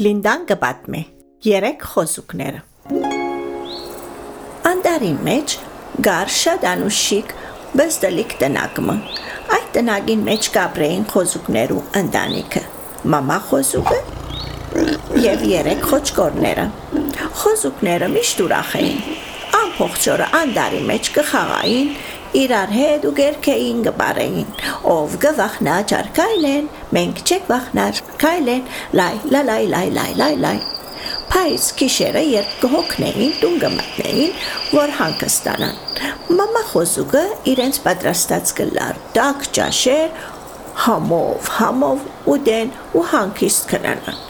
Լինդան 0.00 0.44
կպատմի 0.48 1.00
երեք 1.44 1.82
խոսուկները 1.90 2.60
Անդարի 4.70 5.10
մեջ 5.26 5.56
գար 6.06 6.30
շատ 6.36 6.62
անուշիկ 6.70 7.34
բզդլիկ 7.76 8.32
տնակմը 8.40 8.94
այդ 9.56 9.66
տնագին 9.74 10.22
մեջ 10.30 10.48
կապրեին 10.54 11.04
խոսուկներու 11.10 11.82
ընտանիքը 12.00 12.62
մամա 13.14 13.38
խոսուկը 13.50 13.98
եւ 15.26 15.44
երեք 15.50 15.84
խոչկորները 15.92 16.66
խոսուկները 17.42 18.10
միշտ 18.16 18.44
ուրախ 18.46 18.74
էին 18.80 19.04
ամփոխ 19.60 20.08
օրը 20.14 20.30
անդարի 20.40 20.82
մեջ 20.94 21.12
կխաղային 21.18 21.92
իրար 22.38 22.74
հետ 22.76 23.06
ու 23.08 23.14
գերքեին 23.20 23.78
գբարեին 23.86 24.50
ով 24.90 25.14
գվախնա 25.24 25.76
ճարկայլեն 25.92 26.68
մենք 26.96 27.22
չեք 27.26 27.48
վախնար 27.50 28.02
քայլեն 28.22 28.68
լայ 29.00 29.14
լայ 29.34 29.42
լայ 29.50 29.62
լայ 29.72 29.86
լայ 29.96 30.10
լայ 30.20 30.34
լայ 30.44 30.58
Փայս 31.30 31.66
քիշերը 31.78 32.22
երբ 32.26 32.54
կհոգնեին 32.62 33.32
տուն 33.40 33.56
գմտնեին 33.62 34.32
որ 34.74 34.92
հանգստանան 34.98 35.78
մամա 36.40 36.62
խոսուկը 36.72 37.22
իրենց 37.54 37.80
պատրաստած 37.86 38.52
գլար 38.60 39.00
տակ 39.16 39.48
ճաշեր 39.58 40.28
համով 40.86 41.50
համով 41.56 42.06
ուդեն 42.34 42.76
ու 42.98 43.06
հանգիստ 43.14 43.66
կնանան 43.74 44.22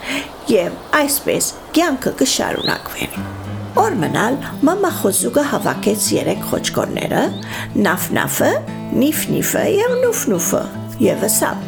եւ 0.52 0.80
այսպես 1.02 1.52
կյանքը 1.76 2.16
կշարունակվեր 2.22 3.39
Օր 3.78 3.94
մնալ 4.00 4.36
մամա 4.66 4.88
խոսուկը 4.96 5.42
հավաքեց 5.46 6.06
երեք 6.16 6.40
խոչկորները, 6.50 7.20
նաֆնաֆը, 7.84 8.48
նիֆնիֆը 8.98 9.62
եւ 9.76 9.92
նուֆնուֆը 10.00 10.62
եւ 11.04 11.22
ասավ. 11.28 11.60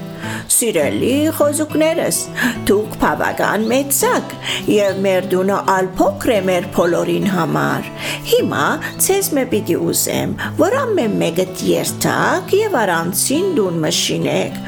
Սիրելի 0.52 1.12
խոզուկներս, 1.38 2.18
դուք 2.66 2.96
բավական 3.02 3.68
մեծակ 3.70 4.34
եւ 4.72 5.00
մեր 5.06 5.30
դունը 5.32 5.60
ալփոքր 5.76 6.34
է 6.34 6.40
մեր 6.50 6.68
բոլորին 6.76 7.30
համար։ 7.36 7.88
Հիմա 8.32 8.66
ցեզ 9.06 9.32
մե 9.38 9.46
պիտի 9.54 9.80
ուզեմ, 9.86 10.36
որ 10.58 10.78
ամեն 10.82 11.18
մեկը 11.22 11.48
երթակ 11.70 12.54
եւ 12.58 12.78
առանցին 12.82 13.50
դուն 13.58 13.82
մշինեք։ 13.86 14.62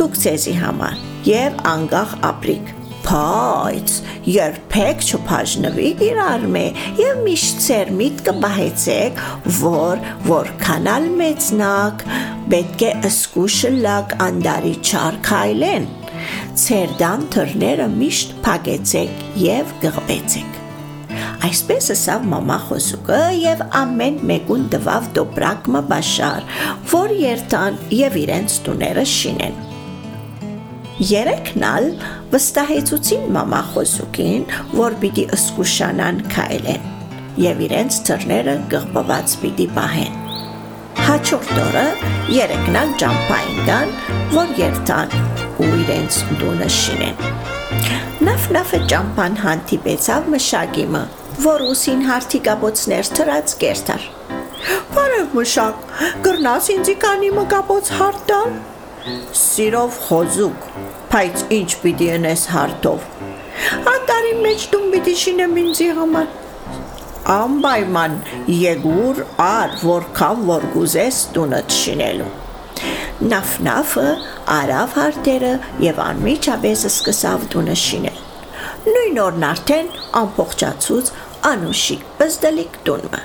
Դուք 0.00 0.20
ցեզի 0.24 0.60
համար 0.64 1.00
եւ 1.28 1.64
անգախ 1.76 2.20
ապրիկ 2.32 2.76
բայց 3.06 3.94
երբեք 4.30 5.04
չփաժնվի 5.06 5.88
իրար 6.08 6.46
մե 6.54 6.64
եւ 7.00 7.22
միշտ 7.26 7.62
ծեր 7.66 7.92
միտքը 8.00 8.34
բահեցեք 8.44 9.22
որ 9.60 10.04
որքանալ 10.28 11.08
մեծնակ 11.22 12.06
պետք 12.54 12.86
է 12.90 12.92
ըսկուշը 13.10 13.74
լակ 13.88 14.16
անդարի 14.28 14.74
չար 14.84 15.20
քայլեն 15.30 15.90
ծերդան 16.60 17.28
թրները 17.34 17.90
միշտ 17.98 18.40
փակեցեք 18.46 19.28
եւ 19.48 19.76
գղբեցեք 19.84 20.58
Այսպես 21.40 21.86
ասավ 21.94 22.26
մամա 22.30 22.56
խոսուկը 22.66 23.18
եւ 23.40 23.62
ամեն 23.78 24.18
մեկուն 24.28 24.66
տվավ 24.74 25.06
դոպրակը 25.16 25.82
բաշար, 25.90 26.46
որ 26.92 27.14
երթան 27.16 27.78
եւ 27.96 28.18
իրենց 28.20 28.56
տուները 28.66 29.04
շինեն։ 29.14 29.56
Երեքն 31.10 31.64
ալ 31.70 31.88
վստահեցուցին 32.30 33.22
մամա 33.34 33.60
խոսուկին, 33.72 34.42
որ 34.78 34.96
պիտի 35.02 35.24
ըսկուշանան 35.34 36.18
քայլեն 36.30 36.84
եւ 37.42 37.62
իրենց 37.66 37.96
ծրները 38.06 38.54
գղբված 38.70 39.34
պիտի 39.42 39.66
պահեն։ 39.78 40.18
Հաջորդ 41.00 41.52
օրը 41.64 41.84
երեքն 42.36 42.78
ալ 42.80 42.92
ջամփային 43.02 43.60
կան, 43.70 43.94
որ 44.34 44.52
երթան 44.60 45.14
ու 45.64 45.70
իրենց 45.80 46.20
դունը 46.42 46.68
շինեն։ 46.76 47.24
Նավ-նավը 48.28 48.80
ջամփան 48.92 49.36
հանդիպեցավ 49.40 50.30
մշակիմը, 50.34 51.02
որ 51.46 51.66
ուսին 51.70 52.06
հարտիկաբոցներ 52.10 53.12
թրած 53.18 53.54
կերտար։ 53.64 54.06
Բարև 54.94 55.36
մշակ, 55.40 55.84
գրնաս 56.26 56.70
ինձի 56.76 56.96
կանի 57.06 57.30
մկապոց 57.40 57.92
հարտալ։ 57.96 58.54
Սիրով 59.40 60.00
խոզուկ, 60.06 60.66
բայց 61.10 61.40
ինչ 61.56 61.70
պիտի 61.82 62.06
ընես 62.14 62.42
հարտով։ 62.54 63.06
Անտարի 63.90 64.34
մեջ 64.44 64.64
դու 64.70 64.80
պիտի 64.92 65.14
շինեմ 65.20 65.56
ինձի 65.62 65.86
համար։ 65.96 66.26
Անպայման 67.34 68.12
եկուր 68.54 69.22
ար 69.44 69.72
որքան 69.82 70.44
որ 70.50 70.66
գուզես 70.74 71.18
տունը 71.34 71.58
շինելու։ 71.76 72.28
Նաֆնաֆը 73.32 74.04
արավ 74.56 74.94
հարտերը 75.00 75.50
եւ 75.84 75.98
անմիջապես 76.04 76.84
սկսավ 76.90 77.48
տունը 77.54 77.74
շինել։ 77.80 78.20
Նույն 78.86 79.18
օրն 79.24 79.46
արդեն 79.48 79.90
ամփոխջացուց 80.20 81.10
անուշիկ 81.50 82.04
բզդլիկ 82.20 82.78
տունը։ 82.86 83.24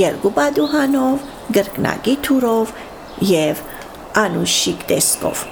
Երկու 0.00 0.32
բադուհանով, 0.40 1.30
գրկնագի 1.56 2.16
թուրով 2.26 2.74
եւ 3.30 3.62
անուշիկ 4.24 4.84
տեսքով։ 4.90 5.46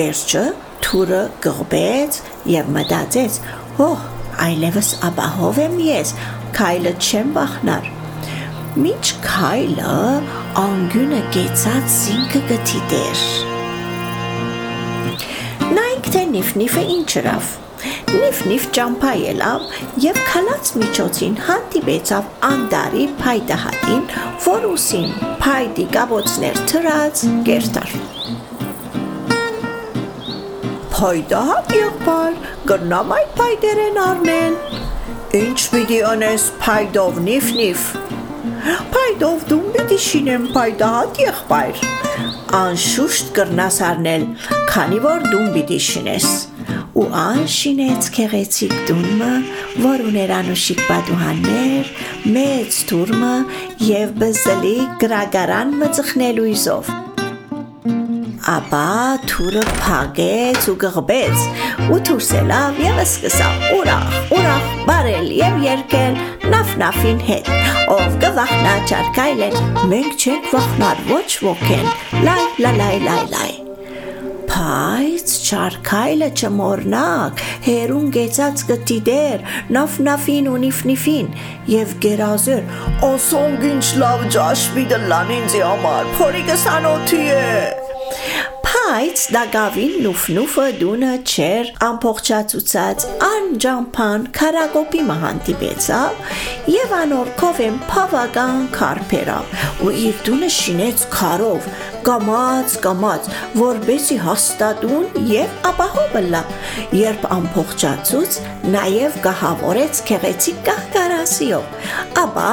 Վերջը 0.00 0.44
թուրը 0.90 1.20
գղբեց 1.44 2.16
եւ 2.50 2.70
մտածեց. 2.74 3.36
«Օհ, 3.84 4.00
այլևս 4.42 4.88
ապահով 5.06 5.60
եմ 5.64 5.76
ես, 5.86 6.12
քայլը 6.56 6.92
չեմ 6.98 7.30
բախնար»։ 7.36 7.86
Միջ 8.80 9.12
քայլը 9.22 9.94
անգյունը 10.64 11.20
գեցած 11.36 11.94
զինքը 11.94 12.42
գտի 12.50 12.82
դեր։ 12.90 13.22
Նայք 15.78 16.10
թե 16.16 16.22
նիֆնիֆը 16.34 16.84
ինչրավ։ 16.96 17.56
Նիֆնիֆ 18.10 18.68
ճամփա 18.76 19.12
ելավ 19.20 19.66
եւ 20.04 20.20
քալած 20.30 20.72
միջոցին 20.82 21.40
հանդիպեցավ 21.46 22.30
անդարի 22.50 23.08
փայտահատին, 23.22 24.04
որ 24.50 24.70
ուսին 24.74 25.10
փայտի 25.46 25.90
կաբոցներ 25.96 26.62
թրած 26.74 27.26
գերտար 27.50 27.98
հայդահատ 31.00 31.70
եղբար, 31.72 32.34
գրնամ 32.68 33.12
այդ 33.16 33.28
փայդերեն 33.38 33.94
առնեն։ 34.02 34.56
Ինչ 35.38 35.60
պիտի 35.72 36.00
անես 36.10 36.44
փայդով 36.60 37.20
նիֆ-նիֆ։ 37.28 37.86
Փայդով 38.92 39.46
դու 39.52 39.60
պիտի 39.76 39.98
շինեմ 40.06 40.44
փայդահատ 40.58 41.22
եղբայր։ 41.24 41.82
Անշուշտ 42.60 43.32
կրնաս 43.40 43.80
առնել, 43.88 44.28
քանի 44.74 45.02
որ 45.08 45.26
դու 45.30 45.42
պիտի 45.56 45.82
շինես։ 45.88 46.30
Ու 47.00 47.08
ան 47.24 47.44
շինեց 47.56 48.14
քեղեցիկ 48.20 48.78
դունը, 48.90 49.34
որ 49.88 50.08
ուներ 50.10 50.34
անուշիկ 50.42 50.88
բադուհաններ, 50.90 51.94
մեծ 52.36 52.80
թուրմը 52.90 53.36
եւ 53.88 54.18
բզլի 54.20 54.78
գրագարան 55.00 55.78
մծխնելու 55.80 56.50
իզով 56.58 56.98
ապա 58.54 58.88
թուրը 59.30 59.64
փագեց 59.82 60.68
ու 60.72 60.76
գղբեց 60.84 61.46
ու 61.94 62.00
թուրսելավ 62.08 62.82
եւ 62.86 63.00
սկսավ. 63.04 63.64
Ուրախ 63.78 64.34
ուրախ 64.38 64.68
բարել 64.90 65.32
եւ 65.38 65.62
երկել 65.68 66.20
նաֆնաֆին 66.54 67.24
հետ 67.30 67.54
ով 67.96 68.20
գվախնա 68.26 68.76
չարկայլեն 68.90 69.58
մենք 69.94 70.20
չենք 70.20 70.52
վախնար 70.56 71.02
ոչ 71.14 71.26
ոքեն 71.48 71.90
լայ 72.28 72.38
լայ 72.66 72.76
լայ 72.82 72.94
լայ 73.08 73.24
լայ 73.34 73.50
Բայց 75.20 75.32
չարքայլը 75.46 76.28
չմորնակ, 76.36 77.40
հերուն 77.64 78.10
գեցած 78.16 78.62
գտի 78.68 78.98
դեր, 79.08 79.42
նաֆնաֆին 79.76 80.48
ու 80.52 80.60
նիֆնիֆին, 80.66 81.32
և 81.72 81.96
գերազեր, 82.04 82.72
ասոնք 83.08 83.68
ինչ 83.74 83.84
լավ 84.04 84.24
ճաշվի 84.36 84.88
դլան 84.94 85.36
ինձի 85.40 85.62
համար, 85.66 86.10
փորիկս 86.20 86.66
անոթի 86.78 87.22
է 87.36 87.46
բայց 88.90 89.20
դագավին 89.30 89.92
նուֆնուֆը 90.02 90.62
դունը 90.80 91.10
չեր 91.30 91.68
ամփոխչացուցած 91.86 93.04
անջամփան 93.26 94.24
քարագոպի 94.34 95.02
մահանտիպեցավ 95.10 96.32
եւ 96.74 96.94
անորքով 96.96 97.60
են 97.66 97.76
բավական 97.84 98.64
քարփերավ 98.74 99.84
ու 99.86 99.92
իր 100.00 100.18
դունը 100.26 100.48
շինեց 100.56 101.04
քարով 101.14 101.68
կամած 102.08 102.74
կամած 102.88 103.30
որբեսի 103.60 104.18
հաստատուն 104.24 105.06
եւ 105.36 105.54
ապահովը 105.70 106.24
լա 106.34 106.42
երբ 107.04 107.30
ամփոխչացուց 107.38 108.40
նաեւ 108.74 109.22
գահավորեց 109.28 110.02
քեղեցիկ 110.10 110.60
կահկարասիով 110.72 111.94
ապա 112.26 112.50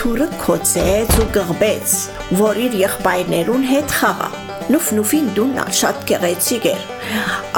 թուրը 0.00 0.32
կոծեց 0.46 1.14
ու 1.20 1.30
գղբեց 1.36 2.00
որ 2.40 2.64
իր 2.64 2.82
եղբայրներուն 2.86 3.70
հետ 3.74 3.96
խաղա 4.00 4.45
նուֆնուֆին 4.72 5.26
դուննա 5.36 5.64
շատ 5.80 6.04
գեղեցիկ 6.10 6.68
էր։ 6.72 6.86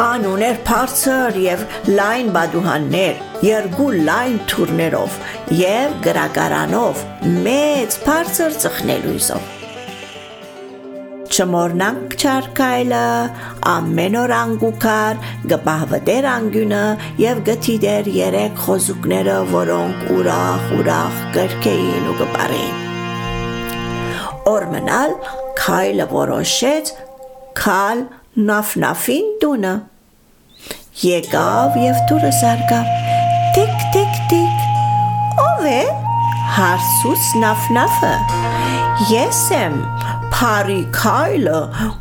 Ան 0.04 0.26
ուներ 0.32 0.58
բարձր 0.68 1.38
եւ 1.44 1.62
լայն 1.98 2.32
բադուհաններ, 2.36 3.22
երկու 3.48 3.90
լայն 4.08 4.40
թուրներով 4.52 5.20
եւ 5.58 5.94
գրագարանով, 6.08 7.06
մեծ 7.46 8.02
բարձր 8.08 8.58
ծխնելույզով։ 8.64 9.54
Չմորնանք 11.28 12.14
չարկայլը, 12.18 13.02
ամեն 13.72 14.16
օր 14.22 14.34
անգուքար, 14.38 15.20
գբահվդեր 15.52 16.28
անգյունը 16.32 16.82
եւ 17.22 17.44
գթիդեր 17.50 18.10
երեք 18.16 18.64
խոզուկները, 18.64 19.38
որոնք 19.54 20.12
ուրախ 20.18 20.68
ուրախ 20.80 21.24
կրկեին 21.38 22.12
ու 22.12 22.20
գբարին։ 24.38 24.48
Օրմնալ 24.48 25.14
քայլը 25.58 26.06
որոշեց 26.12 26.92
քալ 27.58 28.04
նաֆնաֆին 28.36 29.26
տունը։ 29.42 29.74
Եկավ 31.02 31.76
եւ 31.78 31.98
դուրը 32.08 32.30
զարգավ։ 32.40 32.86
Տիկ 33.56 33.76
տիկ 33.94 34.14
տիկ։ 34.30 34.56
Ո՞վ 35.42 35.66
է։ 35.68 35.82
Հարսուց 36.58 37.24
նաֆնաֆը։ 37.42 38.14
Ես 39.10 39.42
եմ 39.54 39.76
Փարի 40.38 40.80
քայլը 40.94 41.58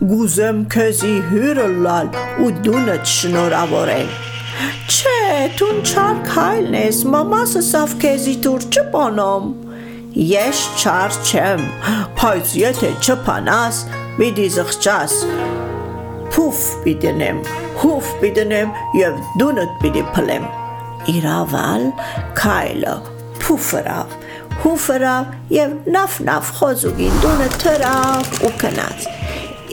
գուզեմ 0.09 0.63
քեզի 0.73 1.13
հյուրը 1.29 1.67
լալ 1.85 2.09
ու 2.43 2.49
դունը 2.65 2.97
շնորհավորել։ 3.13 4.09
Չէ, 4.87 5.19
դու 5.57 5.71
չար 5.85 6.19
քայլն 6.27 6.77
ես, 6.77 7.03
մամասը 7.13 7.61
սավ 7.69 7.95
քեզի 8.01 8.35
դուր 8.45 8.67
չփանամ։ 8.73 9.66
Ես 10.17 10.59
չար 10.81 11.15
չեմ, 11.29 11.65
բայց 12.17 12.53
եթե 12.57 12.87
չփանաս, 13.05 13.81
պիտի 14.17 14.45
զղջաս։ 14.55 15.17
Փուֆ 16.33 16.61
պիտենեմ, 16.85 17.41
հուֆ 17.83 18.07
պիտենեմ 18.23 18.71
եւ 18.97 19.19
դունդ 19.37 19.75
պիտի 19.83 20.03
փլեմ։ 20.15 20.47
Իրավալ 21.13 21.85
քայլը 22.39 22.95
փուֆրավ 23.43 24.17
հուֆրավ 24.63 25.53
եւ 25.53 25.77
նաֆնաֆ 25.93 26.49
խոզուգին 26.57 27.21
դունը 27.27 27.51
թրավ 27.61 28.33
ու 28.47 28.53
կնաց 28.63 29.07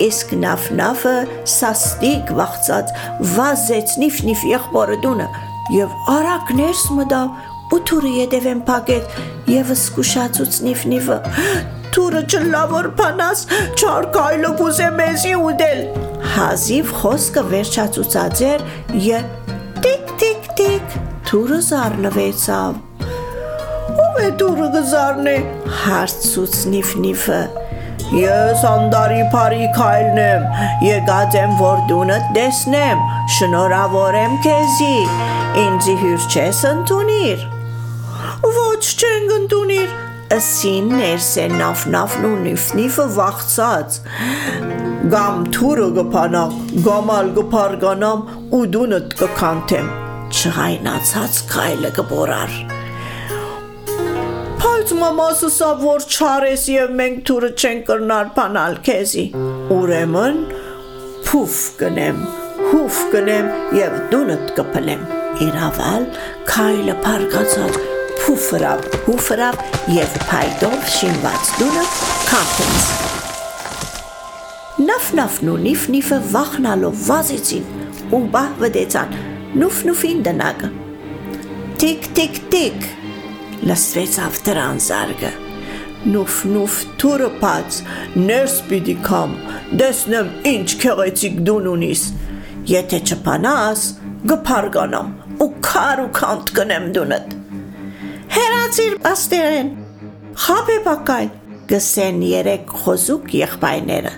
իսկ 0.05 0.37
նաֆնաֆը 0.45 1.17
սաստիկ 1.55 2.37
վախծած 2.37 2.95
վազեց 3.33 3.97
նիֆ-նիֆ 4.05 4.47
եղբորը 4.53 5.01
դունը 5.09 5.33
եւ 5.79 5.99
արագ 6.19 6.55
ներս 6.61 6.87
մտավ 7.01 7.54
ու 7.75 7.81
թուրը 7.91 8.11
յետևեն 8.19 8.61
փակեց 8.69 9.17
եւ 9.51 9.73
սկուշացուց 9.75 10.59
նիֆ-նիֆը 10.67 11.19
թուրը 11.95 12.23
չլավոր 12.35 12.89
փանաս 13.01 13.43
չար 13.79 14.09
կայլը 14.15 14.53
գուզե 14.61 14.89
մեզի 15.01 15.35
ուդել 15.49 15.83
հազիվ 16.35 16.95
խոսքը 17.01 17.45
վերջացուցած 17.55 18.45
էր 18.51 18.65
եւ 19.09 19.29
տիկ 19.85 20.15
տիկ 20.23 20.49
տիկ 20.61 20.97
թուրը 21.31 21.61
զառնվեցավ 21.69 22.81
ով 24.05 24.23
է 24.25 24.31
դուրը 24.43 24.71
գզարն 24.79 25.31
է 25.35 25.37
հարցուց 25.83 26.59
նիֆնիֆը 26.75 27.43
Ես 28.15 28.61
անդարի 28.69 29.23
բարի 29.33 29.69
քայլն 29.75 30.19
եմ, 30.23 30.45
եկած 30.87 31.39
եմ 31.41 31.57
որ 31.59 31.81
դունը 31.89 32.19
տեսնեմ, 32.37 33.03
շնորհավորեմ 33.39 34.37
քեզի, 34.45 34.95
ինձի 35.65 35.99
հյուր 36.05 36.31
չես 36.31 36.65
ընդունիր։ 36.75 37.45
Ոչ 38.85 39.01
չեն 39.01 39.31
ընդունիր, 39.33 39.93
ըսին 40.35 40.89
ներսե 40.93 41.45
նաֆնաֆն 41.55 42.25
ու 42.29 42.33
նիֆնիֆը 42.41 43.05
վախծած։ 43.15 43.95
Գամ 45.15 45.39
թուրը 45.57 45.87
գփանակ, 45.99 46.59
գամալ 46.85 47.31
գփարգանամ 47.39 48.27
ու 48.59 48.61
դունդ 48.75 49.15
կքանթեմ։ 49.23 49.89
Չհայնացած 50.37 51.39
քայլը 51.55 51.93
կբորար 52.01 52.59
բայց 54.85 54.93
մամասը 55.01 55.51
սա 55.55 55.71
որ 55.81 56.05
չարես 56.05 56.69
եւ 56.75 56.95
մենք 57.01 57.25
թուրը 57.31 57.51
չենք 57.57 57.89
կրնար 57.89 58.31
բանալ 58.37 58.79
քեզի։ 58.91 59.27
Ուրեմն 59.79 60.45
փուֆ 61.31 61.57
կնեմ, 61.81 62.21
հուֆ 62.69 63.01
կնեմ 63.17 63.51
եւ 63.81 63.99
դունդ 64.13 64.55
կփլեմ։ 64.61 65.11
Իրավալ 65.49 66.09
քայլը 66.53 67.01
փարգացած 67.09 67.94
փուֆրավ, 68.25 68.85
հուֆրավ 69.05 69.57
եւ 69.93 70.13
փայդով 70.31 70.85
շինված 70.95 71.49
դունը 71.61 71.83
քամփեց։ 72.31 72.87
Նաֆնաֆն 74.85 75.51
ու 75.53 75.57
նիֆնիֆը 75.65 76.19
վախնալով 76.33 77.03
վազեցին 77.09 77.67
ու 78.17 78.21
բահվդեցան 78.37 79.13
նուֆնուֆին 79.61 80.25
դնակը։ 80.29 80.71
Տիկ 81.85 82.09
տիկ 82.17 82.41
տիկ 82.55 82.89
լսվեցավ 83.69 84.41
դրան 84.49 84.83
զարգը։ 84.89 85.35
Նուֆ 86.15 86.41
նուֆ 86.55 86.81
թուրը 87.05 87.31
բաց, 87.45 87.79
ներս 88.25 88.57
պիտի 88.73 88.97
կամ, 89.05 89.39
դեսնեմ 89.85 90.35
ինչ 90.55 90.69
քեղեցիկ 90.81 91.39
դուն 91.45 91.71
ունիս։ 91.77 92.09
Եթե 92.73 93.05
չփանաս, 93.05 93.87
գփարգանամ 94.33 95.17
ու 95.45 95.55
քար 95.69 96.07
ու 96.09 96.13
քանտ 96.25 96.55
կնեմ 96.57 96.93
դունդ։ 96.97 97.41
Հերացիր 98.35 98.95
աստերեն։ 99.07 99.69
Խապե 100.45 100.77
բակայ, 100.83 101.27
գսեն 101.71 102.17
երեք 102.27 102.73
խոզուկ 102.81 103.29
եղբայրները։ 103.39 104.13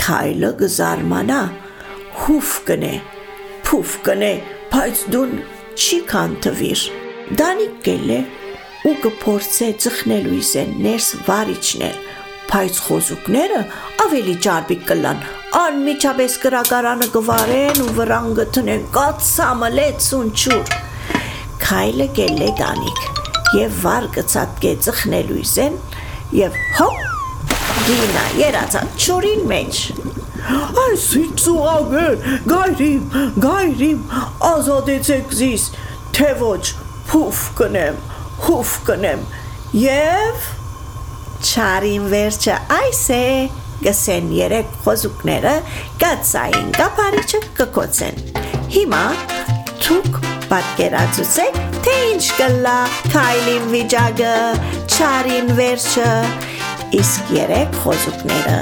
Քայլը 0.00 0.50
գզարմանա, 0.62 1.40
հուֆ 2.22 2.54
կնե, 2.70 2.94
փուֆ 3.68 3.92
կնե, 4.08 4.32
բայց 4.72 5.04
դուն 5.12 5.36
չի 5.76 6.00
կանտվիր։ 6.14 6.86
Դանիկ 7.42 7.76
գելե 7.90 8.18
ու 8.88 8.96
կփորձե 9.04 9.72
ծխնելու 9.84 10.36
իսեն 10.40 10.76
ներս 10.88 11.12
վարիչներ, 11.28 12.02
բայց 12.48 12.84
խոզուկները 12.88 13.64
ավելի 14.08 14.38
ջարբիկ 14.48 14.86
կլան, 14.88 15.26
անմիջապես 15.66 16.42
գրագարանը 16.46 17.10
գվարեն 17.18 17.82
ու 17.84 17.96
վրան 18.00 18.36
գտնեն 18.40 18.86
կացամլեց 18.96 20.14
ունչուր։ 20.24 20.79
Քայլը 21.70 22.06
գելե 22.16 22.46
դանիկ 22.58 23.02
եւ 23.54 23.74
վար 23.84 24.06
կցածկե 24.16 24.70
ծխնելու 24.86 25.36
իսեն 25.44 25.76
եւ 26.34 26.56
հոպ 26.80 27.04
դինա 27.86 28.24
երացած 28.40 28.96
ճորին 29.04 29.44
մեջ 29.52 29.82
Այս 30.80 31.04
ծուղագեր, 31.44 32.14
գայրիմ, 32.50 33.02
գայրիմ, 33.44 34.00
ազատեցեք 34.50 35.34
զիս, 35.40 35.66
թե 36.16 36.30
ոչ, 36.40 36.62
հուֆ 37.12 37.42
կնեմ, 37.60 38.00
հուֆ 38.48 38.72
կնեմ 38.88 39.22
եւ 39.84 40.48
Չարին 41.40 42.10
վերջը 42.16 42.56
այս 42.80 43.04
է 43.14 43.22
գսեն 43.86 44.34
երեք 44.40 44.74
խոզուկները 44.84 45.54
կացային 46.02 46.74
կապարիչը 46.80 47.42
կկոցեն 47.60 48.22
Հիմա 48.74 49.04
ցուկ 49.86 50.20
պատկերացուցեք 50.50 51.69
թե 51.84 51.96
ինչ 52.12 52.24
կլա 52.38 52.78
քայլին 53.14 53.68
վիճակը 53.72 54.32
չարին 54.94 55.52
վերջը 55.60 56.08
իսկ 57.00 57.28
երեք 57.36 57.76
խոզուկները 57.84 58.56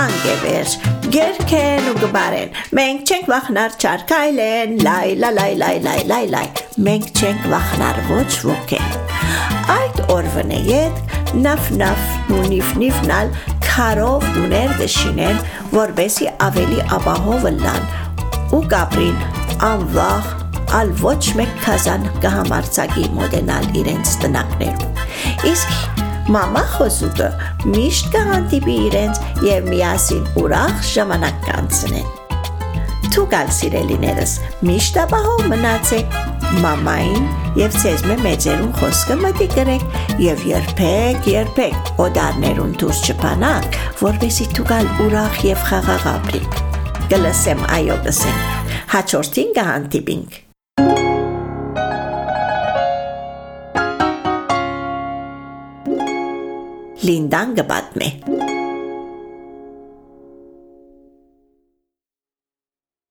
անգևեր 0.00 0.70
գերքեն 1.16 1.90
ու 1.90 1.96
գբարեն 2.00 2.54
մենք 2.78 3.10
չենք 3.12 3.28
վախնար 3.32 3.76
չարկայլեն 3.82 4.72
լայ 4.86 5.10
լայ 5.24 5.34
լայ 5.40 5.50
լայ 5.62 5.74
լայ 5.86 5.98
լայ 6.12 6.22
լայ 6.34 6.46
մենք 6.86 7.20
չենք 7.20 7.44
վախնար 7.52 8.00
ոչ 8.08 8.30
ոքե 8.48 8.80
այդ 9.76 10.00
օրվնե 10.16 10.62
ետ 10.70 11.14
նավ 11.44 11.70
նավ 11.82 12.08
նունիվ 12.32 12.72
նիվնալ 12.82 13.30
քարով 13.68 14.26
դուներ 14.38 14.74
դշինեն 14.80 15.44
որբեսի 15.76 16.32
ավելի 16.48 16.80
ապահով 16.98 17.46
լան 17.60 17.86
ու 18.56 18.64
կապրին 18.72 19.22
անվախ 19.70 20.45
ալ 20.80 20.96
ոչ 21.02 21.20
մեկ 21.40 21.60
կազան 21.66 22.08
կհամարցակի 22.24 23.06
մոդենալ 23.20 23.70
իրենց 23.82 24.16
տնակներում 24.24 25.46
իսկ 25.52 26.04
Մամա 26.26 26.62
խոսուկը 26.72 27.26
միշտ 27.70 28.06
կհանդիպի 28.10 28.72
իրենց 28.88 29.18
եւ 29.46 29.66
միասին 29.70 30.24
ուրախ 30.40 30.80
ժամանակ 30.88 31.36
կանցնեն։ 31.44 32.08
Թուկալ 33.14 33.52
սիրելիներս, 33.58 34.32
միշտ 34.66 34.98
ապահով 35.04 35.44
մնացեք 35.52 36.16
մամային 36.64 37.28
եւ 37.60 37.78
ցեզ 37.78 38.02
մեծերուն 38.24 38.72
խոսքը 38.80 39.16
մտի 39.22 39.48
գրեք 39.54 39.86
եւ 40.24 40.42
երբեք 40.50 41.28
երբեք 41.30 41.92
օդարներուն 42.06 42.74
դուրս 42.82 43.04
չփանաք, 43.06 43.78
որովհետեւ 44.02 44.50
թուկալ 44.58 44.90
ուրախ 45.06 45.38
եւ 45.46 45.62
խաղաղ 45.70 46.08
ապրեք։ 46.16 46.58
Գլսեմ 47.14 47.62
այո 47.78 48.00
գսեմ։ 48.08 48.42
Հաջորդին 48.96 49.54
կհանդիպինք։ 49.60 50.42
Լինդան 57.06 57.52
գբատմե։ 57.60 58.55